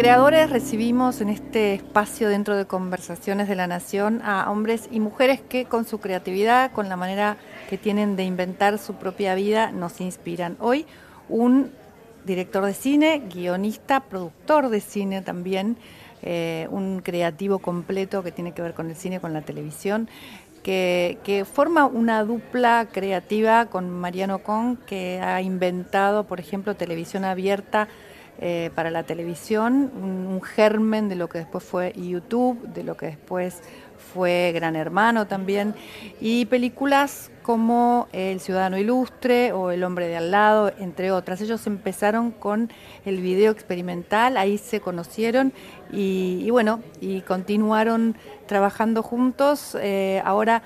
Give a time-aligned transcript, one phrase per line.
[0.00, 5.42] Creadores recibimos en este espacio dentro de Conversaciones de la Nación a hombres y mujeres
[5.42, 7.36] que con su creatividad, con la manera
[7.68, 10.56] que tienen de inventar su propia vida, nos inspiran.
[10.58, 10.86] Hoy
[11.28, 11.70] un
[12.24, 15.76] director de cine, guionista, productor de cine también,
[16.22, 20.08] eh, un creativo completo que tiene que ver con el cine, con la televisión,
[20.62, 27.26] que, que, forma una dupla creativa con Mariano Con, que ha inventado, por ejemplo, televisión
[27.26, 27.86] abierta
[28.38, 33.06] eh, para la televisión, un, germen de lo que después fue YouTube, de lo que
[33.06, 33.60] después
[34.14, 35.74] fue Gran Hermano también,
[36.20, 41.40] y películas como El Ciudadano Ilustre o El Hombre de Al lado, entre otras.
[41.42, 42.70] Ellos empezaron con
[43.04, 45.52] el video experimental, ahí se conocieron
[45.92, 49.76] y, y bueno, y continuaron trabajando juntos.
[49.80, 50.62] Eh, ahora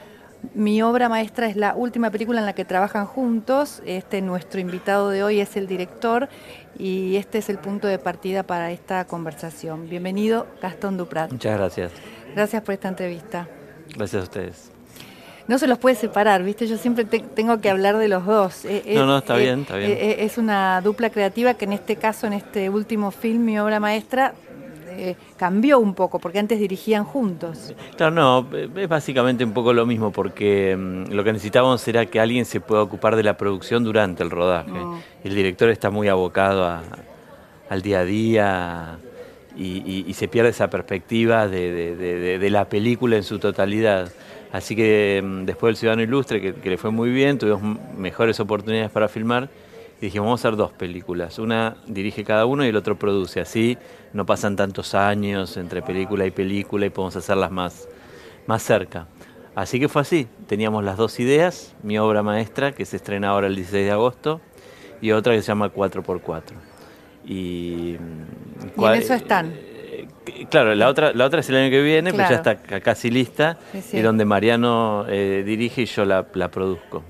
[0.55, 3.83] mi obra maestra es la última película en la que trabajan juntos.
[3.87, 6.29] Este nuestro invitado de hoy es el director
[6.79, 9.89] y este es el punto de partida para esta conversación.
[9.89, 11.33] Bienvenido, Gastón Duprat.
[11.33, 11.93] Muchas gracias.
[12.35, 13.49] Gracias por esta entrevista.
[13.97, 14.71] Gracias a ustedes.
[15.47, 16.67] No se los puede separar, ¿viste?
[16.67, 18.65] Yo siempre te, tengo que hablar de los dos.
[18.65, 19.91] Eh, no, no, está eh, bien, está bien.
[19.91, 23.79] Eh, es una dupla creativa que en este caso, en este último film, mi obra
[23.79, 24.33] maestra,
[24.97, 27.75] eh, cambió un poco, porque antes dirigían juntos.
[27.97, 32.21] Claro, no, es básicamente un poco lo mismo, porque um, lo que necesitábamos era que
[32.21, 34.71] alguien se pueda ocupar de la producción durante el rodaje.
[34.73, 34.99] Oh.
[35.23, 36.83] El director está muy abocado a,
[37.69, 38.99] al día a día
[39.57, 43.39] y, y, y, se pierde esa perspectiva de, de, de, de, la película en su
[43.39, 44.11] totalidad.
[44.53, 48.39] Así que um, después del Ciudadano Ilustre, que, que le fue muy bien, tuvimos mejores
[48.41, 49.49] oportunidades para filmar
[50.05, 51.39] y dijimos, vamos a hacer dos películas.
[51.39, 53.41] Una dirige cada uno y el otro produce.
[53.41, 53.79] Así
[54.13, 57.89] no pasan tantos años entre película y película y podemos hacerlas más,
[58.47, 59.07] más cerca.
[59.55, 60.29] Así que fue así.
[60.47, 64.43] Teníamos las dos ideas, mi obra maestra, que se estrena ahora el 16 de agosto,
[65.01, 66.43] y otra que se llama 4x4.
[67.25, 67.99] Y, ¿Y
[68.77, 69.55] en eso están.
[69.55, 70.07] Eh,
[70.51, 72.29] claro, la otra, la otra es el año que viene, claro.
[72.29, 73.97] pues ya está casi lista, sí.
[73.97, 77.03] y donde Mariano eh, dirige y yo la, la produzco.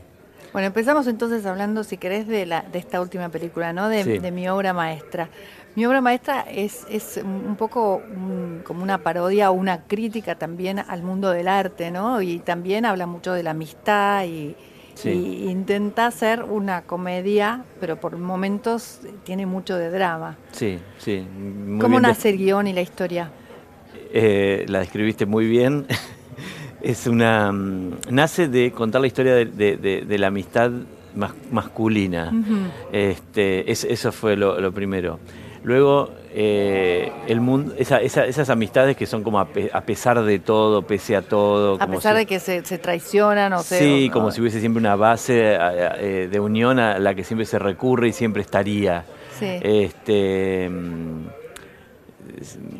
[0.54, 3.88] Bueno, empezamos entonces hablando, si querés, de, la, de esta última película, ¿no?
[3.88, 4.18] De, sí.
[4.18, 5.28] de mi obra maestra.
[5.74, 10.78] Mi obra maestra es, es un poco un, como una parodia o una crítica también
[10.78, 12.22] al mundo del arte, ¿no?
[12.22, 14.54] Y también habla mucho de la amistad y,
[14.94, 15.10] sí.
[15.10, 20.38] y intenta hacer una comedia, pero por momentos tiene mucho de drama.
[20.52, 21.26] Sí, sí.
[21.36, 23.28] Muy ¿Cómo nace el guion y la historia?
[24.12, 25.88] Eh, la describiste muy bien.
[26.84, 30.70] Es una um, nace de contar la historia de, de, de, de la amistad
[31.14, 32.30] mas, masculina.
[32.32, 32.70] Uh -huh.
[32.92, 35.18] este, es, eso fue lo, lo primero.
[35.62, 40.22] Luego, eh, el mundo, esa, esa, esas amistades que son como a, pe, a, pesar
[40.22, 41.78] de todo, pese a todo.
[41.80, 44.80] A pesar si, de que se, se, traicionan o Sí, se, como si hubiese siempre
[44.80, 49.06] una base eh, de unión a la que siempre se recurre y siempre estaría.
[49.38, 49.58] Sí.
[49.62, 50.70] Este,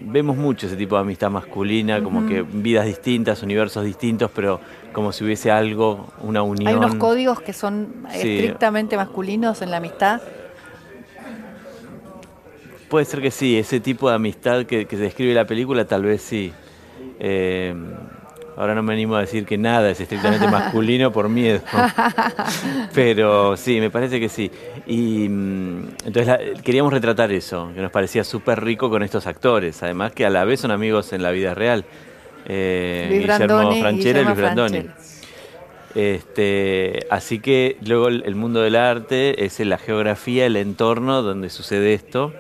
[0.06, 2.28] vemos mucho ese tipo de amistad masculina, como uh -huh.
[2.28, 4.60] que vidas distintas, universos distintos, pero
[4.92, 6.68] como si hubiese algo, una unión.
[6.68, 8.18] Hay unos códigos que son sí.
[8.18, 10.20] estrictamente masculinos en la amistad.
[12.88, 16.22] Puede ser que sí, ese tipo de amistad que, que describe la película, tal vez
[16.22, 16.52] sí.
[17.18, 17.74] Eh,
[18.56, 21.60] ahora no me animo a decir que nada es estrictamente masculino por miedo.
[22.94, 24.50] Pero sí, me parece que sí.
[24.86, 29.82] Y mm, entonces la, queríamos retratar eso, que nos parecía súper rico con estos actores,
[29.82, 31.84] además que a la vez son amigos en la vida real.
[32.46, 34.86] Eh, Luis Guillermo Franchella y Luis Brandoni.
[35.94, 41.94] Este, así que luego el mundo del arte es la geografía, el entorno donde sucede
[41.94, 42.32] esto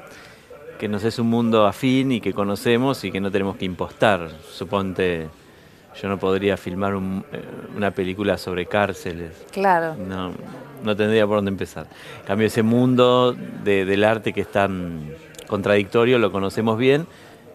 [0.78, 4.30] que nos es un mundo afín y que conocemos y que no tenemos que impostar.
[4.52, 5.28] Suponte,
[6.00, 7.42] yo no podría filmar un, eh,
[7.76, 9.30] una película sobre cárceles.
[9.52, 9.94] Claro.
[9.96, 10.32] No,
[10.82, 11.86] no tendría por dónde empezar.
[12.20, 13.34] En cambio, ese mundo
[13.64, 15.10] de, del arte que es tan
[15.46, 17.06] contradictorio lo conocemos bien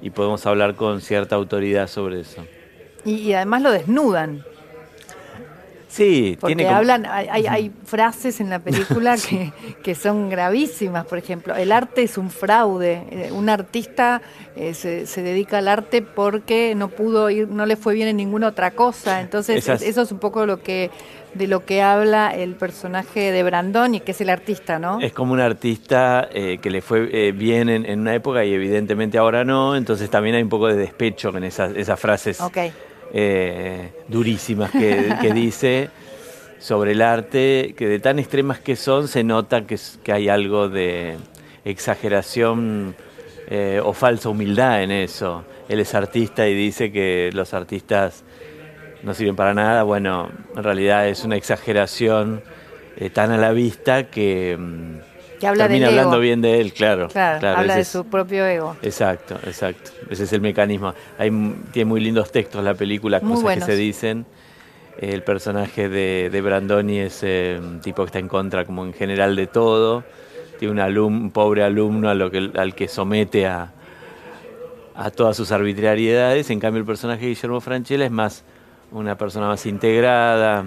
[0.02, 2.46] y podemos hablar con cierta autoridad sobre eso.
[3.06, 4.44] Y, y además lo desnudan.
[5.90, 9.52] Sí, porque tiene hablan, hay, hay, frases en la película que,
[9.82, 14.22] que, son gravísimas, por ejemplo, el arte es un fraude, eh, un artista
[14.56, 18.18] eh, se, se, dedica al arte porque no pudo ir, no le fue bien en
[18.18, 19.82] ninguna otra cosa, entonces Esas...
[19.82, 20.92] eso es un poco lo que
[21.34, 25.00] de lo que habla el personaje de Brandoni, que es el artista, ¿no?
[25.00, 28.54] Es como un artista eh, que le fue eh, bien en, en, una época y
[28.54, 32.42] evidentemente ahora no, entonces también hay un poco de despecho en esas, esas frases.
[32.42, 32.72] Okay
[33.14, 35.90] eh, durísimas que, dice.
[36.60, 40.68] sobre el arte, que de tan extremas que son, se nota que, que hay algo
[40.68, 41.16] de
[41.64, 42.96] exageración
[43.52, 45.44] eh, o falsa humildad en eso.
[45.70, 48.24] Él es artista y dice que los artistas
[49.02, 49.82] no sirven para nada.
[49.84, 52.44] Bueno, en realidad es una exageración
[52.96, 54.56] eh, tan a la vista que,
[55.40, 57.08] que habla termina hablando bien de él, claro.
[57.08, 58.76] Claro, habla de su propio ego.
[58.82, 59.92] Exacto, exacto.
[60.10, 60.94] Ese es el mecanismo.
[61.18, 61.32] Hay,
[61.72, 64.26] tiene muy lindos textos la película, cosas que se dicen.
[65.00, 68.94] El personaje de, de Brandoni es eh, un tipo que está en contra, como en
[68.94, 70.04] general, de todo.
[70.60, 73.72] Tiene un, pobre alumno a lo que, al que somete a,
[74.94, 76.50] a todas sus arbitrariedades.
[76.50, 78.44] En cambio, el personaje de Guillermo Franchella es más
[78.92, 80.66] una persona más integrada,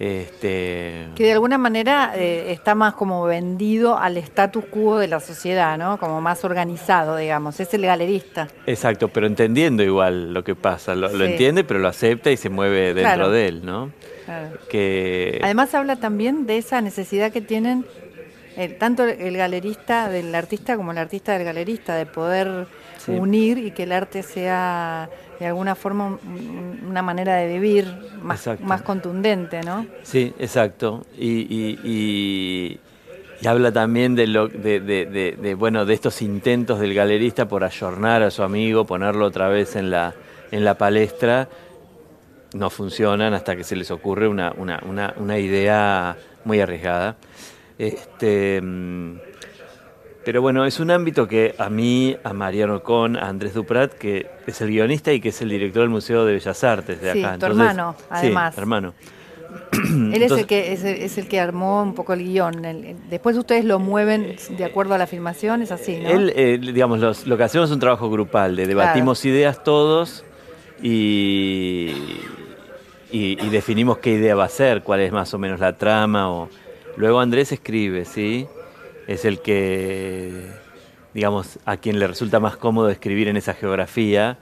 [0.00, 1.08] este...
[1.14, 5.76] Que de alguna manera eh, está más como vendido al status quo de la sociedad,
[5.76, 5.98] ¿no?
[5.98, 7.60] Como más organizado, digamos.
[7.60, 8.48] Es el galerista.
[8.66, 10.94] Exacto, pero entendiendo igual lo que pasa.
[10.94, 13.92] Lo, entiende, pero lo acepta y se mueve dentro de él, ¿no?
[14.70, 15.38] Que...
[15.42, 17.84] Además habla también de esa necesidad que tienen
[18.78, 22.66] tanto el galerista del artista como el artista del galerista, de poder
[23.06, 25.10] unir y que el arte sea
[25.40, 26.18] de alguna forma
[26.86, 27.86] una manera de vivir
[28.22, 29.86] más, más contundente, ¿no?
[30.02, 31.06] Sí, exacto.
[31.18, 32.78] Y,
[33.46, 38.42] habla también de, lo, de, bueno, de estos intentos del galerista por ayornar a su
[38.42, 40.14] amigo, ponerlo otra vez en la,
[40.50, 41.48] en la palestra.
[42.52, 47.16] No funcionan hasta que se les ocurre una, una, una idea muy arriesgada.
[47.78, 49.29] Este, mm,
[50.24, 54.26] pero bueno, es un ámbito que a mí, a Mariano Con, a Andrés Duprat, que
[54.46, 57.34] es el guionista y que es el director del Museo de Bellas Artes de acá.
[57.34, 58.54] Sí, tu hermano, además.
[58.54, 58.94] Sí, hermano.
[59.72, 62.62] Él es, el que, es, el que armó un poco el guion.
[63.08, 66.08] después ustedes lo mueven de acuerdo a la filmación, es así, ¿no?
[66.08, 70.24] Él, eh, digamos, lo que hacemos es un trabajo grupal, de debatimos ideas todos
[70.82, 71.92] y,
[73.10, 76.30] y, y, definimos qué idea va a ser, cuál es más o menos la trama
[76.30, 76.48] o
[76.96, 78.46] Luego Andrés escribe, ¿sí?
[79.10, 80.46] Es el que,
[81.14, 84.38] digamos, a quien le resulta más cómodo escribir en esa geografía.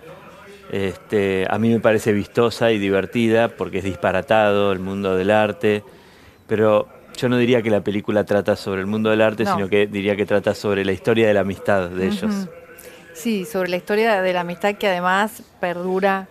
[0.71, 5.85] Este, a mí me parece vistosa y divertida porque es disparatado el mundo del arte,
[6.47, 6.87] pero
[7.17, 10.17] yo no diría que la película trata sobre el mundo del arte, sino que diría
[10.17, 12.47] que trata sobre la historia de la amistad de ellos.
[13.15, 16.29] Sí, sobre la historia de la amistad que además perdura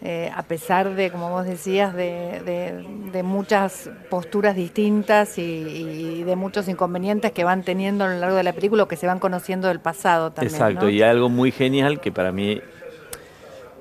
[0.00, 2.84] eh, a pesar de, como vos decías, de,
[3.24, 8.52] muchas posturas distintas y, de muchos inconvenientes que van teniendo a lo largo de la
[8.52, 10.54] película o que se van conociendo del pasado también.
[10.54, 12.60] Exacto, y algo muy genial que para mí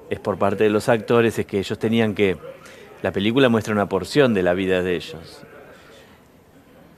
[0.10, 2.38] es por parte de los actores, es que ellos tenían que,
[3.04, 5.44] la película muestra una porción de la vida de ellos.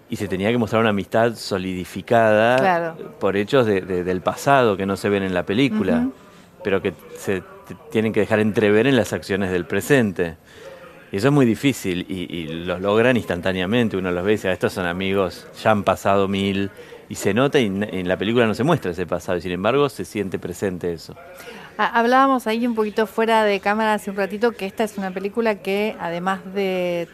[0.09, 5.09] Y se tenía que mostrar una amistad solidificada por hechos del pasado que no se
[5.09, 6.07] ven en la película,
[6.63, 7.43] pero que se
[7.91, 10.35] tienen que dejar entrever en las acciones del presente.
[11.11, 13.97] Y eso es muy difícil y, lo logran instantáneamente.
[13.97, 16.69] Uno los ve y dice, ah, estos son amigos, ya han pasado mil.
[17.09, 19.89] Y se nota y en la película no se muestra ese pasado y sin embargo
[19.89, 21.15] se siente presente eso.
[21.75, 25.55] Hablábamos ahí un poquito fuera de cámara hace un ratito que esta es una película
[25.55, 27.07] que además de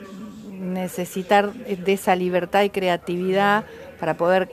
[0.52, 3.64] necesitar de esa libertad y creatividad
[4.00, 4.50] para poder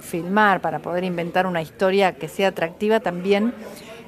[0.00, 3.52] filmar, para poder inventar una historia que sea atractiva, también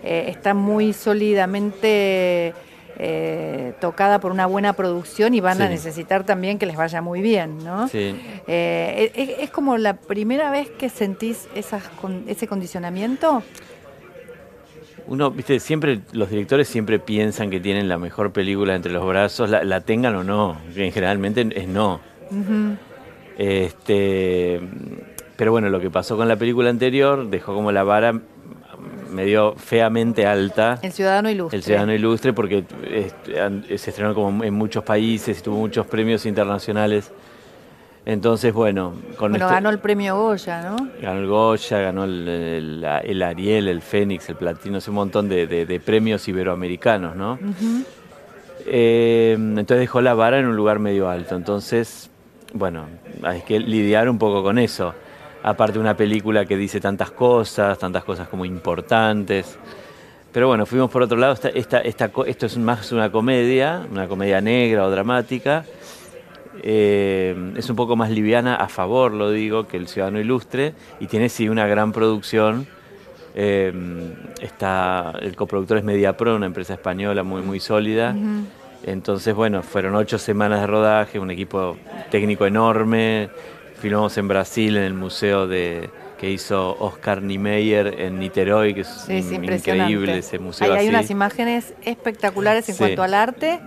[0.03, 2.55] eh, está muy sólidamente
[2.99, 7.21] eh, tocada por una buena producción y van a necesitar también que les vaya muy
[7.21, 7.91] bien, ¿no?
[7.93, 11.83] Eh, ¿es, como la primera vez que sentís esas,
[12.27, 13.43] ese condicionamiento?
[15.09, 19.51] Uno, viste, siempre los directores siempre piensan que tienen la mejor película entre los brazos,
[19.51, 22.01] la, tengan o no, generalmente es no.
[23.37, 24.61] Este,
[25.37, 28.21] pero bueno, lo que pasó con la película anterior dejó como la vara
[29.11, 30.79] medio feamente alta.
[30.83, 31.57] El Ciudadano Ilustre.
[31.57, 36.27] El Ciudadano Ilustre, porque este, se estrenó como en muchos países y tuvo muchos premios
[36.27, 37.11] internacionales.
[38.05, 40.77] Entonces, bueno, con Bueno, ganó el premio Goya, ¿no?
[41.03, 47.17] Ganó el Goya, ganó el, Ariel, el Fénix, el Platino, un montón de, premios iberoamericanos,
[47.17, 47.39] ¿no?
[48.65, 51.35] Eh, entonces dejó la vara en un lugar medio alto.
[51.35, 52.11] Entonces,
[52.53, 52.87] bueno,
[53.23, 54.95] hay que lidiar un poco con eso
[55.47, 59.57] aparte una película que dice tantas cosas, tantas cosas como importantes.
[60.33, 64.41] Pero bueno, fuimos por otro lado, esta, esta, esto es más una comedia, una comedia
[64.41, 65.65] negra o dramática.
[66.65, 71.07] Eh, es un poco más liviana, a favor, lo digo, que El Ciudadano Ilustre, y
[71.07, 72.67] tiene sí una gran producción.
[73.37, 73.73] Eh,
[74.41, 78.17] está, el coproductor es Mediapro, una empresa española muy, muy sólida.
[78.83, 81.77] Entonces, bueno, fueron ocho semanas de rodaje, un equipo
[82.11, 83.31] técnico enorme,
[83.81, 88.89] filmamos en Brasil, en el museo de, que hizo Oscar Niemeyer en Niterói, que es,
[88.89, 90.89] Sí, es increíble ese museo Hay, hay así.
[90.89, 92.79] unas imágenes espectaculares en Sí.
[92.79, 93.61] cuanto al arte,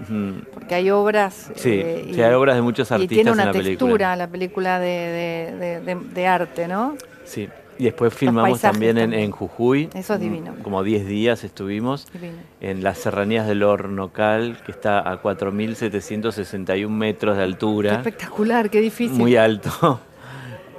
[0.54, 1.52] porque hay obras.
[1.56, 4.16] Sí, eh, sí, hay obras de muchos y artistas tiene una en la textura película.
[4.16, 6.96] la película de, de- de- de- de arte, ¿no?
[7.24, 7.48] Sí.
[7.80, 9.90] Y después filmamos también en, en Jujuy.
[9.94, 10.56] Eso es mm, divino.
[10.64, 12.12] Como 10 días estuvimos.
[12.12, 12.34] Divino.
[12.60, 17.94] En las serranías del Hornocal, que está a 4.761 metros de Qué altura.
[17.96, 19.18] espectacular, qué difícil.
[19.18, 20.02] muy alto.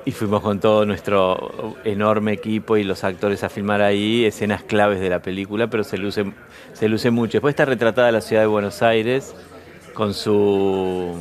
[0.07, 4.99] Y fuimos con todo nuestro enorme equipo y los actores a filmar ahí escenas claves
[4.99, 6.25] de la película, pero se luce,
[6.73, 7.33] se luce mucho.
[7.33, 9.35] Después está retratada la ciudad de Buenos Aires
[9.93, 11.15] con su,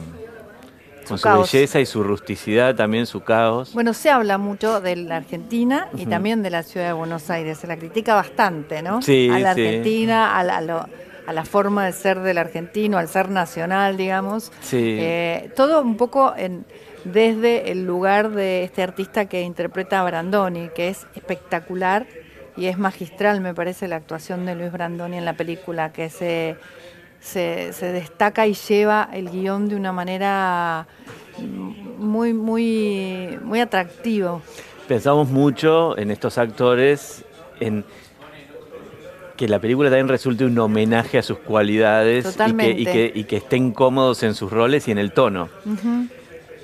[1.09, 1.51] con su caos.
[1.51, 3.73] belleza y su rusticidad, también su caos.
[3.73, 7.57] Bueno, se habla mucho de la Argentina y también de la ciudad de Buenos Aires.
[7.57, 9.01] Se la critica bastante, ¿no?
[9.01, 9.61] Sí, a la sí.
[9.65, 10.85] Argentina, a la, a lo-
[11.27, 14.51] a la forma de ser del argentino, al ser nacional, digamos.
[14.61, 14.97] Sí.
[14.99, 16.65] Eh, todo un poco en,
[17.03, 22.07] desde el lugar de este artista que interpreta a Brandoni, que es espectacular
[22.57, 26.55] y es magistral, me parece, la actuación de Luis Brandoni en la película, que se,
[27.19, 30.88] se, se destaca y lleva el guion de una manera
[31.97, 34.41] muy, muy, muy atractivo.
[34.88, 37.23] Pensamos mucho en estos actores,
[37.59, 37.85] en
[39.38, 43.23] que la película también resulte un homenaje a sus cualidades y que, y, que, y
[43.23, 45.47] que estén cómodos en sus roles y en el tono.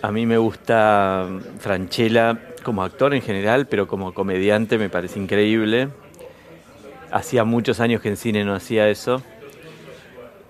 [0.01, 1.25] A mí me gusta
[1.59, 5.87] Franchella como actor en general, pero como comediante me parece increíble.
[7.11, 9.21] Hacía muchos años que en cine no hacía eso.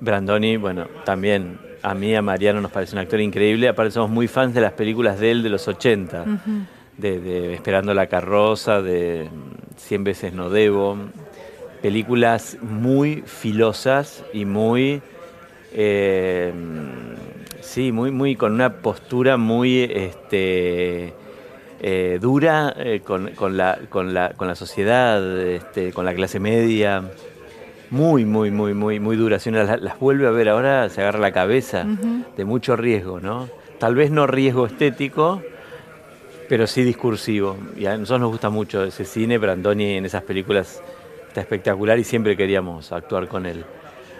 [0.05, 3.67] Brandoni, bueno, también a mí y a Mariano nos parece un actor increíble.
[3.67, 6.51] Aparte somos muy fans de las películas de él de los 80, Ujú.
[6.97, 9.27] de, de Esperando la carroza, de
[9.77, 10.97] Cien veces no debo.
[11.81, 15.01] Películas muy filosas y muy...
[15.73, 16.53] eh,
[17.61, 21.13] sí, muy, muy con una postura muy este,
[21.81, 26.39] eh, dura eh, con, con la, con, la, con la sociedad, este, con la clase
[26.39, 27.03] media.
[27.95, 29.41] Muy, muy, muy, muy, muy duras.
[29.43, 31.85] Si uno las, las vuelve a ver ahora, se agarra la cabeza
[32.35, 33.47] de mucho riesgo, ¿no?
[33.79, 35.41] Tal vez no riesgo estético,
[36.49, 37.55] pero sí discursivo.
[37.77, 39.37] Y a nosotros nos gusta mucho ese cine.
[39.37, 40.81] Brandoni en esas películas
[41.29, 43.63] está espectacular y siempre queríamos actuar con él.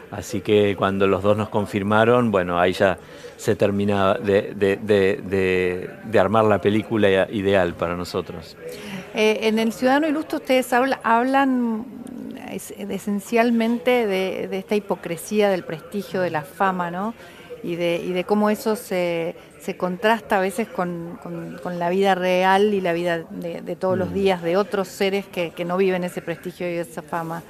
[0.09, 2.97] Así que cuando los dos nos confirmaron, bueno, ahí ya
[3.35, 8.55] se termina de, de- de- armar la película ideal para nosotros.
[9.13, 11.85] Eh, en el Ciudadano Ilustre ustedes habla- hablan
[12.55, 17.13] es- esencialmente de, de esta hipocresía del prestigio, de la fama, ¿no?
[17.63, 21.89] Y de, y de cómo eso se, se contrasta a veces con, con- con la
[21.89, 24.13] vida real y la vida de, de todos los Mm.
[24.13, 27.41] días de otros seres que, que no viven ese prestigio y esa fama.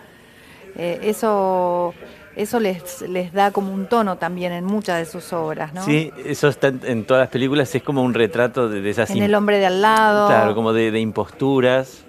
[0.77, 1.93] Eh, eso
[2.37, 5.85] eso les, les da como un tono también en muchas de sus obras, ¿no?
[5.85, 9.21] Sí, eso está en, todas las películas, es como un retrato de, de esas En
[9.23, 10.27] El hombre de al lado.
[10.27, 12.04] Claro, como de, de imposturas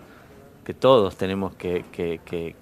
[0.67, 1.85] que todos tenemos que,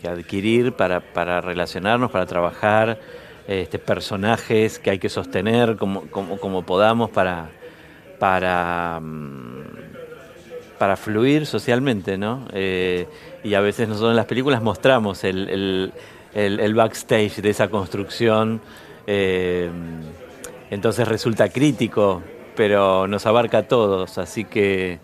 [0.06, 3.00] adquirir para, para relacionarnos, para trabajar,
[3.48, 6.02] este, personajes que hay que sostener como,
[6.66, 7.12] podamos mm,
[10.78, 12.46] para fluir socialmente, ¿no?
[12.52, 13.06] Eh,
[13.42, 15.92] y a veces nosotros en las películas mostramos el
[16.74, 18.60] backstage de esa construcción,
[19.06, 19.70] eh,
[20.70, 22.22] entonces resulta crítico,
[22.54, 24.98] pero nos abarca a todos, así que,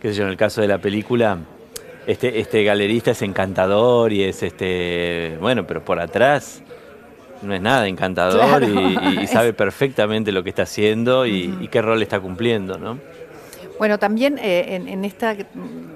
[0.00, 1.38] qué sé yo, en el caso de la película,
[2.06, 6.62] este, este galerista es encantador y es, este bueno, pero por atrás
[7.42, 8.66] no es nada encantador Claro.
[9.20, 12.98] y, sabe perfectamente lo que está haciendo y, y qué rol está cumpliendo, ¿no?
[13.78, 15.36] Bueno, también eh, en, en esta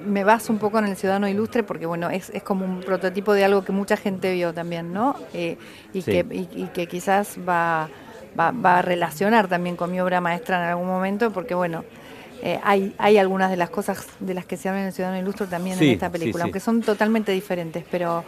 [0.05, 3.33] me baso un poco en el Ciudadano Ilustre porque bueno es, es como un prototipo
[3.33, 5.17] de algo que mucha gente vio también, ¿no?
[5.33, 5.57] Eh,
[5.95, 6.11] y, Sí.
[6.13, 7.89] que, y, y que quizás va,
[8.39, 11.85] va, va a relacionar también con mi obra maestra en algún momento porque bueno
[12.43, 15.21] eh, hay, hay algunas de las cosas de las que se habla en el Ciudadano
[15.21, 16.49] Ilustre también Sí, en esta película, sí.
[16.49, 18.25] aunque son totalmente diferentes, pero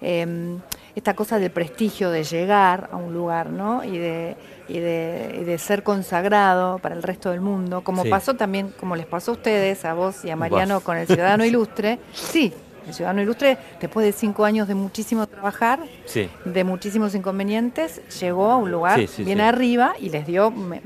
[0.00, 0.56] eh,
[0.94, 3.84] esta cosa del prestigio de llegar a un lugar, ¿no?
[3.84, 4.36] Y de,
[4.68, 8.96] y de, y de ser consagrado para el resto del mundo, como pasó también, como
[8.96, 11.98] les pasó a ustedes, a vos y a Mariano con el Ciudadano Ilustre.
[12.12, 12.52] Sí,
[12.88, 16.28] el Ciudadano Ilustre, después de cinco años de muchísimo trabajar, Sí.
[16.44, 20.80] de muchísimos inconvenientes, llegó a un lugar Sí, sí, bien arriba y les dio, me,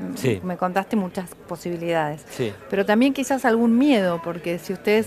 [0.57, 2.25] contaste muchas posibilidades.
[2.69, 5.07] Pero también quizás algún miedo, porque si ustedes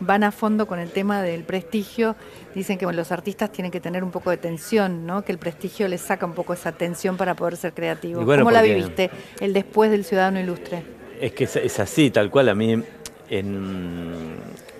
[0.00, 2.16] van a fondo con el tema del prestigio,
[2.54, 5.22] dicen que bueno, los artistas tienen que tener un poco de tensión, ¿no?
[5.22, 8.24] Que el prestigio les saca un poco esa tensión para poder ser creativos.
[8.24, 9.10] Bueno, ¿Cómo la viviste
[9.40, 10.82] el después del Ciudadano Ilustre?
[11.20, 12.50] Es que es, es así, tal cual.
[12.50, 12.82] A mí
[13.30, 14.36] en,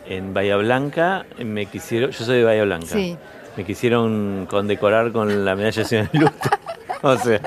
[0.09, 3.17] en Bahía Blanca me quisieron, yo soy de Bahía Blanca, Sí.
[3.57, 6.51] me quisieron condecorar con la medalla Ciudadano Ilustre.
[7.03, 7.41] o sea,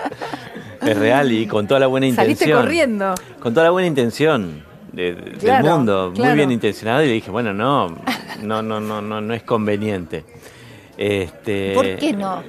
[0.82, 2.38] es real y con toda la buena intención.
[2.38, 3.16] Saliste corriendo.
[3.40, 4.64] Con toda la buena intención.
[4.92, 7.90] del mundo, muy bien intencionado, y le dije, bueno, no,
[8.42, 10.26] no, no, no, no, no es conveniente.
[10.98, 12.44] Este, ¿Por qué no?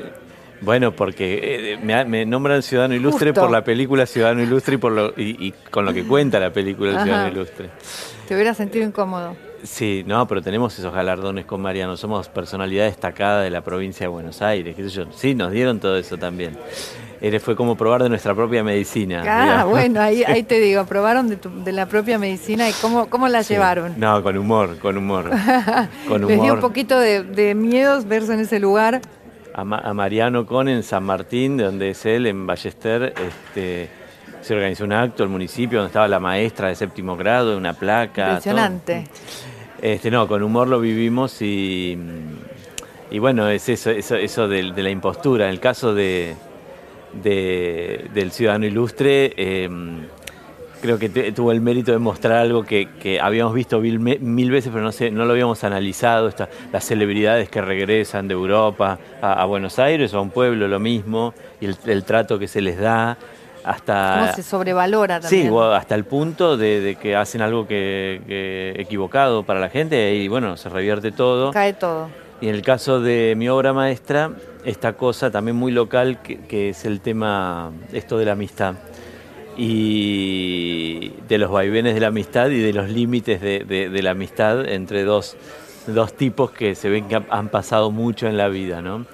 [0.62, 5.14] Bueno, porque eh, me, nombran Ciudadano Ilustre por la película Ciudadano Ilustre y, por lo,
[5.16, 7.70] y, con lo que cuenta la película Ciudadano Ilustre.
[8.28, 9.36] ¿Te hubiera sentido incómodo?
[9.62, 11.96] Sí, no, pero tenemos esos galardones con Mariano.
[11.96, 15.04] Somos personalidad destacada de la provincia de Buenos Aires, qué sé yo.
[15.12, 16.56] Sí, nos dieron todo eso también.
[17.40, 19.22] fue como probar de nuestra propia medicina.
[19.26, 23.42] Ah, bueno, ahí, ahí te digo, probaron de, la propia medicina y cómo, cómo la
[23.42, 23.94] llevaron.
[23.98, 25.24] No, con humor, con humor.
[26.08, 26.30] con humor.
[26.30, 29.00] Les dio un poquito de, de miedo verse en ese lugar
[29.54, 33.88] a, Mariano Con en San Martín, de donde es él, en Ballester, este,
[34.40, 38.28] se organizó un acto, el municipio, donde estaba la maestra de séptimo grado, una placa.
[38.28, 39.04] Impresionante.
[39.82, 41.98] Este, no, con humor lo vivimos y,
[43.10, 45.46] y bueno, es eso, eso, eso de, la impostura.
[45.46, 46.34] En el caso de,
[47.14, 50.06] del ciudadano ilustre, em,
[50.80, 54.92] creo que tuvo el mérito de mostrar algo que, habíamos visto mil, veces, pero no,
[54.92, 56.30] sé, no lo habíamos analizado,
[56.72, 61.34] las celebridades que regresan de Europa a, Buenos Aires o a un pueblo, lo mismo,
[61.60, 63.18] y el, trato que se les da.
[63.64, 65.48] Hasta, ¿Cómo se sobrevalora también?
[65.50, 70.56] Sí, hasta el punto de, que hacen algo que, equivocado para la gente y bueno,
[70.56, 71.52] se revierte todo.
[71.52, 72.08] Cae todo.
[72.40, 74.30] Y en el caso de mi obra maestra,
[74.64, 78.76] esta cosa también muy local que, que es el tema, esto de la amistad
[79.56, 85.04] y de los vaivenes de la amistad y de los límites de, la amistad entre
[85.04, 85.36] dos,
[86.16, 88.80] tipos que se ven que han pasado mucho en la vida.
[88.80, 89.04] ¿no?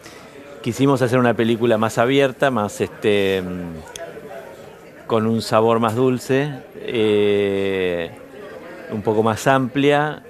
[0.63, 3.43] Quisimos hacer una película más abierta, más este,
[5.07, 8.11] con un sabor más dulce, eh,
[8.91, 10.23] un poco más amplia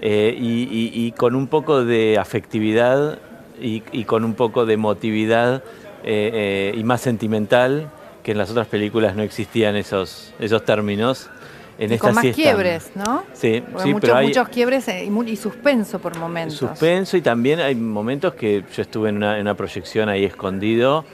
[0.00, 3.18] eh, y, con un poco de afectividad
[3.60, 5.62] y, con un poco de emotividad
[6.04, 7.90] eh, y más sentimental
[8.22, 11.30] que en las otras películas no existían esos, esos términos.
[11.78, 13.24] En y con más quiebres, ¿no?
[13.32, 16.56] Sí, sí muchos, pero hay muchos quiebres y, suspenso por momentos.
[16.56, 21.04] Suspenso y también hay momentos que yo estuve en una, proyección ahí escondido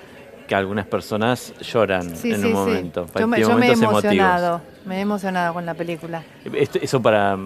[0.50, 3.06] que algunas personas lloran en un momento.
[3.16, 4.60] Yo, me, yo me he emocionado.
[4.84, 6.24] Me he emocionado con la película.
[6.42, 7.38] eso para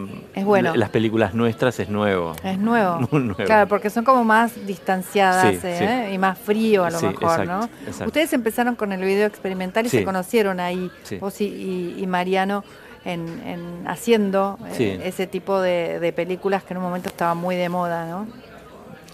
[0.75, 2.35] las películas nuestras es nuevo.
[2.43, 3.07] Es nuevo.
[3.45, 6.13] Claro, porque son como más distanciadas ¿eh?
[6.15, 7.69] y más frío a lo mejor, ¿no?
[8.07, 10.91] Ustedes empezaron con el video experimental y se conocieron ahí,
[11.21, 12.65] vos y, Mariano.
[13.05, 18.07] En, haciendo eh, ese tipo de, películas que en un momento estaba muy de moda,
[18.07, 18.27] ¿no?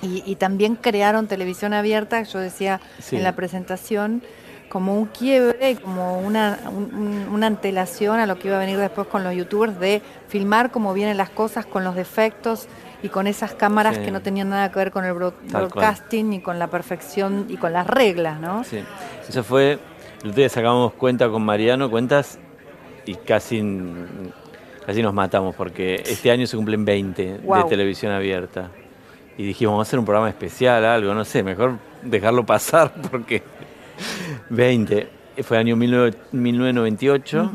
[0.02, 2.80] Y, también crearon televisión abierta, yo decía
[3.12, 4.22] en la presentación,
[4.70, 6.58] como un quiebre, como una,
[7.30, 10.94] una antelación a lo que iba a venir después con los youtubers de filmar cómo
[10.94, 12.68] vienen las cosas con los defectos
[13.02, 16.58] y con esas cámaras que no tenían nada que ver con el broadcasting ni con
[16.58, 18.62] la perfección y con las reglas, ¿no?
[18.64, 18.78] Sí,
[19.28, 19.72] eso fue,
[20.22, 22.38] el otro día sacamos cuenta con Mariano, cuentas
[23.06, 23.62] y casi,
[24.86, 28.70] casi nos matamos porque este año se cumplen 20 de televisión abierta.
[29.40, 33.42] Y dijimos, vamos a hacer un programa especial, algo, no sé, mejor dejarlo pasar porque
[34.50, 35.08] 20.
[35.42, 37.50] Fue año 1998.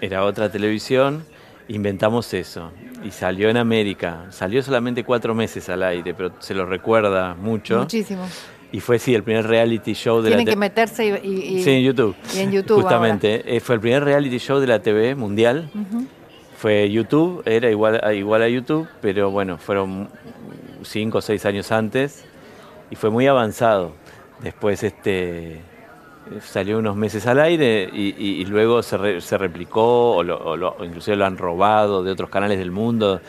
[0.00, 1.24] Era otra televisión.
[1.66, 2.70] Inventamos eso.
[3.02, 4.26] Y salió en América.
[4.30, 7.80] Salió solamente cuatro meses al aire, pero se lo recuerda mucho.
[7.80, 8.24] Muchísimo.
[8.70, 11.82] Y fue, sí, el primer reality show de Tienen la que meterse y, Sí, en
[11.82, 12.14] YouTube.
[12.32, 12.82] Y en YouTube.
[12.82, 13.56] Justamente.
[13.56, 15.68] Eh, fue el primer reality show de la TV mundial.
[16.56, 20.08] Fue YouTube, era igual a, igual a YouTube, pero bueno, fueron
[20.88, 22.24] cinco o seis años antes.
[22.90, 23.92] Y fue muy avanzado.
[24.42, 25.60] Después este,
[26.42, 31.38] salió unos meses al aire y, luego se, se replicó o, lo, inclusive lo han
[31.38, 33.20] robado de otros canales del mundo.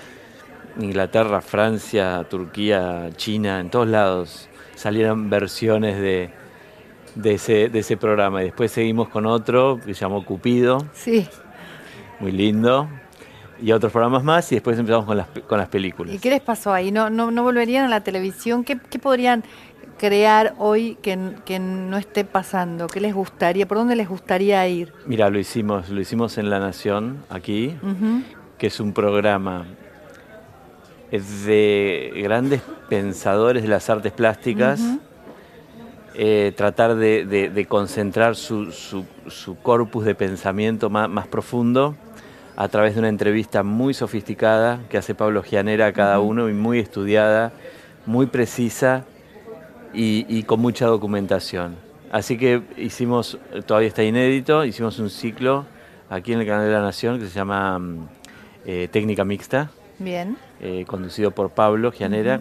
[0.79, 6.29] Inglaterra, Francia, Turquía, China, en todos lados salieron versiones de,
[7.15, 8.41] de, ese, de ese programa.
[8.41, 10.85] Y después seguimos con otro que se llamó Cupido.
[10.93, 11.27] Sí.
[12.19, 12.87] Muy lindo.
[13.61, 16.13] Y otros programas más y después empezamos con las, con las películas.
[16.13, 16.91] ¿Y qué les pasó ahí?
[16.91, 18.63] ¿No, no, no volverían a la televisión?
[18.63, 19.43] ¿Qué, qué podrían
[19.97, 22.87] crear hoy que, no esté pasando?
[22.87, 23.67] ¿Qué les gustaría?
[23.67, 24.93] ¿Por dónde les gustaría ir?
[25.05, 27.75] Mira, lo hicimos, lo hicimos en La Nación, aquí,
[28.57, 29.65] que es un programa
[31.11, 34.81] de grandes pensadores de las artes plásticas,
[36.13, 39.05] eh, tratar de, concentrar su,
[39.61, 41.95] corpus de pensamiento más, profundo
[42.57, 46.53] a través de una entrevista muy sofisticada que hace Pablo Gianera a cada uno y
[46.53, 47.53] muy estudiada,
[48.07, 49.05] muy precisa
[49.93, 51.75] y, con mucha documentación.
[52.11, 55.65] Así que hicimos, todavía está inédito, hicimos un ciclo
[56.09, 58.07] aquí en el canal de la Nación que se llama mm,
[58.65, 59.69] eh, Técnica Mixta.
[59.99, 60.35] Bien.
[60.59, 62.39] Eh, conducido por Pablo Gianera.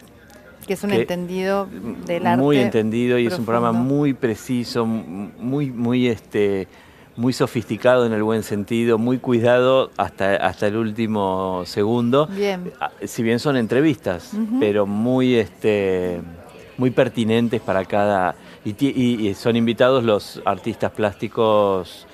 [0.66, 1.68] Que es un entendido
[2.06, 2.42] del arte.
[2.42, 6.68] Muy entendido y es un programa muy preciso, muy, muy este
[7.16, 12.26] muy sofisticado en el buen sentido, muy cuidado hasta, hasta el último segundo.
[12.26, 12.72] Bien.
[12.80, 16.20] Ah, Si bien son entrevistas, pero muy, este,
[16.76, 18.34] muy pertinentes para cada...
[18.64, 22.06] Y, ti- y- y son invitados los artistas plásticos,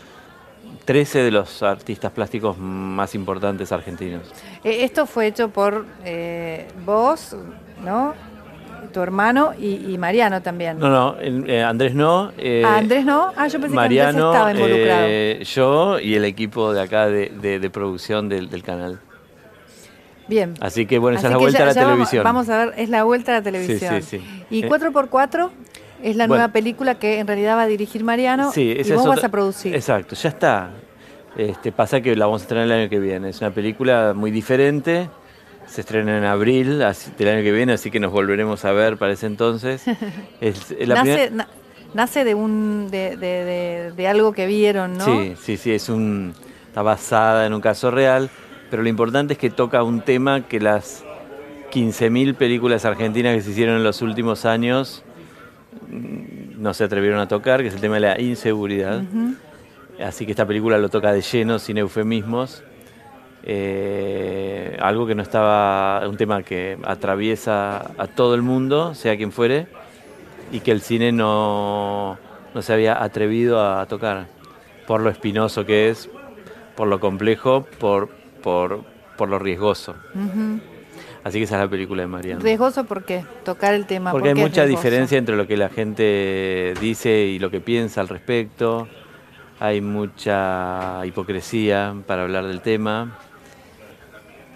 [0.85, 4.23] 13 de los artistas plásticos más importantes argentinos.
[4.63, 7.35] Eh, esto fue hecho por eh, vos,
[7.85, 8.15] ¿no?
[8.93, 10.79] Tu hermano y, y Mariano también.
[10.79, 12.33] No, no, eh, Andrés no.
[12.39, 13.33] eh, Ah, Andrés no.
[13.37, 15.07] Ah, yo pensé Mariano, que Andrés estaba involucrado.
[15.09, 19.01] eh, yo y el equipo de acá de, de- de producción del, del canal.
[20.29, 20.55] Bien.
[20.61, 22.25] Así que bueno, esa es la vuelta ya- a la vamos- televisión.
[22.25, 24.03] Vamos, a ver, es la vuelta a la televisión.
[24.03, 24.45] sí, sí.
[24.51, 25.51] Y Eh, 4x4
[26.03, 26.41] es la bueno.
[26.41, 29.29] nueva película que en realidad va a dirigir Mariano Sí, y vos es vas a
[29.31, 29.75] producir.
[29.75, 30.71] Exacto, ya está.
[31.37, 33.31] Este, pasa que la vamos a estrenar el año que viene.
[33.31, 35.09] Es una película muy diferente.
[35.73, 38.99] Se estrena en abril así- del año que viene, así que nos volveremos a ver
[38.99, 39.83] para ese entonces.
[40.41, 41.49] Es- es la nace, primer- na-
[41.95, 45.05] nace de un de, de- de- de algo que vieron, ¿no?
[45.07, 46.35] Sí, sí, sí, es un,
[46.67, 48.29] está basada en un caso real,
[48.71, 51.05] pero lo importante es que toca un tema que las
[51.73, 55.03] 15.000 películas argentinas que se hicieron en los últimos años
[55.89, 59.03] mm, no se atrevieron a tocar, que es el tema de la inseguridad.
[60.05, 62.63] Así que esta película lo toca de lleno, sin eufemismos.
[63.45, 69.33] Eh, algo que no estaba, un tema que atraviesa a todo el mundo, sea quien
[69.33, 69.67] fuere,
[70.53, 72.19] y que el cine no,
[72.55, 74.27] no se había atrevido a tocar,
[74.87, 76.09] por lo espinoso que es,
[76.77, 78.09] por lo complejo, por,
[78.43, 78.85] por,
[79.17, 79.95] por lo riesgoso.
[81.25, 82.41] Así que esa es la película de Mariano.
[82.41, 83.25] Riesgoso por qué?
[83.45, 84.11] Tocar el tema.
[84.11, 87.51] Porque hay ¿por qué es mucha diferencia entre lo que la gente dice y lo
[87.51, 88.89] que piensa al respecto.
[89.61, 93.17] Hay mucha hipocresía para hablar del tema.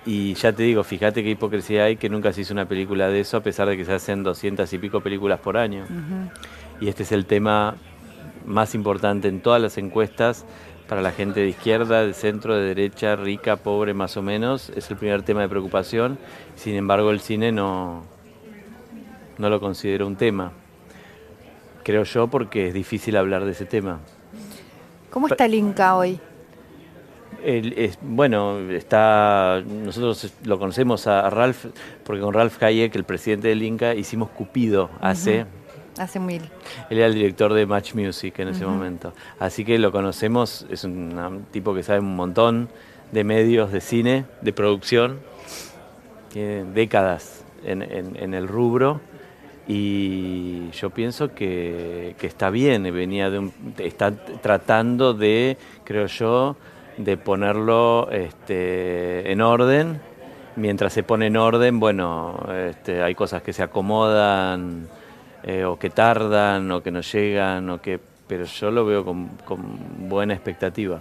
[0.07, 3.21] Y ya te digo, fíjate qué hipocresía hay que nunca se hizo una película de
[3.21, 5.85] eso, a pesar de que se hacen doscientas y pico películas por año.
[6.81, 7.75] Y este es el tema
[8.45, 10.47] más importante en todas las encuestas
[10.89, 14.71] para la gente de izquierda, de centro, de derecha, rica, pobre, más o menos.
[14.71, 16.19] Es el primer tema de preocupación.
[16.55, 18.05] Sin embargo, el cine no,
[19.39, 20.53] no lo considera un tema.
[21.83, 23.99] Creo yo porque es difícil hablar de ese tema.
[25.11, 26.21] ¿Cómo está el Inca hoy?
[27.45, 31.67] El- es- bueno, está, nosotros lo conocemos a, Ralph,
[32.05, 35.47] porque con Ralph Hayek, el presidente del Inca, hicimos Cupido hace...
[35.99, 36.43] Hace mil.
[36.91, 39.15] Él era el director de Match Music en ese momento.
[39.39, 42.69] Así que lo conocemos, es un, un tipo que sabe un montón
[43.13, 45.21] de medios de cine, de producción,
[46.33, 49.01] tiene décadas en, en- en el rubro
[49.69, 56.57] y yo pienso que, que está bien, venía de un, está tratando de, creo yo,
[56.97, 60.01] de ponerlo este, en orden.
[60.57, 64.89] Mientras se pone en orden, bueno, este, hay cosas que se acomodan
[65.43, 69.29] eh, o que tardan o que no llegan, o que, pero yo lo veo con,
[70.09, 71.01] buena expectativa.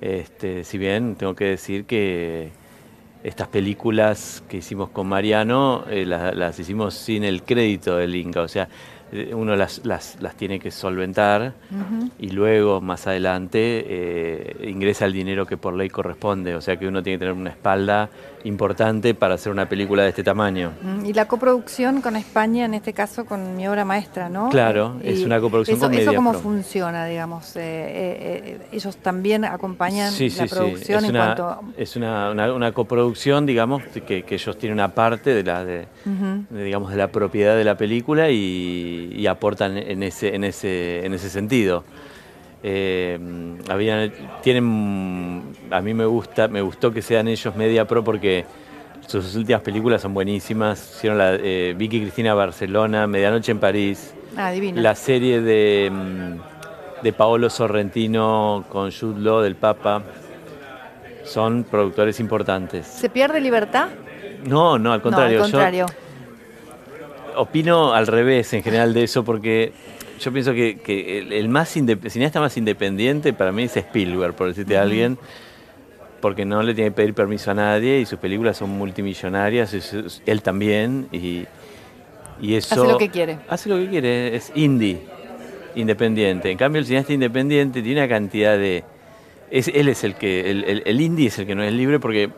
[0.00, 2.50] Este, si bien tengo que decir que
[3.22, 8.40] estas películas que hicimos con Mariano eh, las, las hicimos sin el crédito del Inca,
[8.42, 8.68] o sea,
[9.34, 11.52] uno las, las, las tiene que solventar
[12.18, 16.86] y luego más adelante eh, ingresa el dinero que por ley corresponde, o sea que
[16.88, 18.08] uno tiene que tener una espalda
[18.44, 20.72] importante para hacer una película de este tamaño.
[20.82, 24.50] Mm, Y la coproducción con España, en este caso con mi obra maestra, ¿no?
[24.50, 27.56] Claro, Y es una coproducción eso, con ¿Eso cómo funciona, digamos?
[27.56, 30.54] Eh, eh, eh, ellos también acompañan Sí, la sí, sí.
[30.54, 31.60] producción Es en una, cuanto...
[31.78, 35.86] es una, una- una coproducción, digamos, que, que ellos tienen una parte de la, de,
[36.50, 41.14] digamos, de la propiedad de la película y, y aportan en ese, en ese, en
[41.14, 41.84] ese sentido.
[42.62, 43.18] Eh,
[43.68, 44.12] habían,
[44.42, 48.46] tienen, a mí me gusta, me gustó que sean ellos Media Pro porque
[49.06, 50.94] sus últimas películas son buenísimas.
[50.96, 57.12] Hicieron la eh, Vicky Cristina Barcelona, Medianoche en París, Ah, la serie de, mm, de
[57.12, 60.02] Paolo Sorrentino con Jude Law del Papa.
[61.24, 62.86] Son productores importantes.
[62.86, 63.88] ¿Se pierde libertad?
[64.44, 65.38] No, no, al contrario.
[65.38, 65.86] no, al yo- contrario.
[67.36, 69.72] Opino al revés en general de eso porque
[70.20, 74.48] yo pienso que, que el, el más cineasta más independiente para mí es Spielberg, por
[74.48, 75.18] decirte a alguien,
[76.20, 79.92] porque no le tiene que pedir permiso a nadie y sus películas son multimillonarias, es-
[79.92, 81.44] es- él también, y,
[82.40, 82.74] y eso...
[82.82, 83.38] Hace lo que quiere.
[83.48, 85.00] Hace lo que quiere, es indie,
[85.74, 86.50] independiente.
[86.50, 88.84] En cambio el cineasta independiente tiene una cantidad de...
[89.50, 91.98] Es, él es el que, el, el- el indie es el que no es libre
[92.00, 92.30] porque,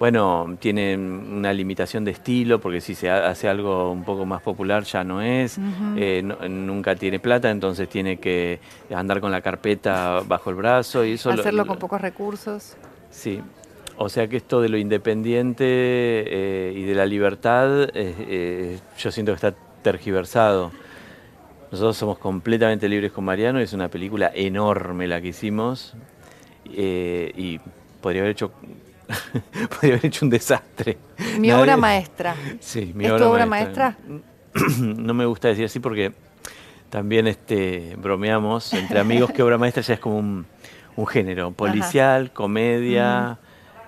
[0.00, 4.40] bueno, tiene una limitación de estilo, porque si se ha- hace algo un poco más
[4.40, 5.58] popular ya no es,
[5.94, 8.60] eh, no- nunca tiene plata, entonces tiene que
[8.94, 11.28] andar con la carpeta bajo el brazo y eso...
[11.28, 12.78] lo- Hacerlo lo- con pocos recursos.
[13.10, 13.42] Sí,
[13.98, 19.32] o sea que esto de lo independiente eh, y de la libertad, eh, yo siento
[19.32, 20.72] que está tergiversado.
[21.70, 25.94] Nosotros somos completamente libres con Mariano, es una película enorme la que hicimos
[26.64, 27.60] y
[28.00, 28.50] podría haber hecho
[29.70, 30.98] podría haber hecho un desastre.
[31.38, 32.34] Mi obra maestra.
[32.60, 33.96] Sí, mi ¿Es obra, tu obra maestra.
[34.78, 36.12] no me gusta decir así porque
[36.90, 40.46] también este, bromeamos entre amigos que obra maestra ya es como un,
[41.08, 43.38] género, policial, comedia,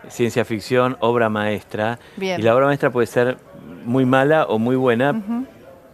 [0.09, 1.99] ciencia ficción, obra maestra.
[2.19, 3.37] Y la obra maestra puede ser
[3.85, 5.21] muy mala o muy buena,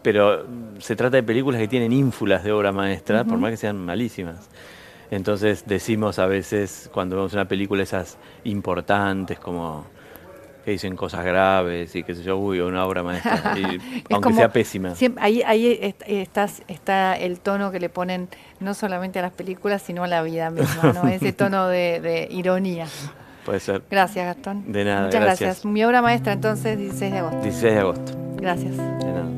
[0.02, 0.46] pero
[0.78, 4.48] se trata de películas que tienen ínfulas de obra maestra, por más que sean malísimas.
[5.10, 9.86] Entonces decimos a veces cuando vemos una película esas importantes como
[10.64, 13.54] que dicen cosas graves y qué sé yo, uy, una obra maestra,
[14.10, 14.92] aunque sea pésima.
[15.16, 18.28] ahí ahí estás, está el tono que le ponen
[18.60, 21.08] no solamente a las películas, sino a la vida misma, ¿no?
[21.08, 22.86] ese tono de, ironía.
[23.46, 23.82] Puede ser.
[23.90, 24.70] Gracias, Gastón.
[24.70, 25.06] De nada.
[25.06, 25.64] Muchas gracias.
[25.64, 27.40] Mi obra maestra entonces, 16 de agosto.
[27.40, 28.12] 16 de agosto.
[28.36, 28.76] Gracias.
[28.76, 29.37] De nada.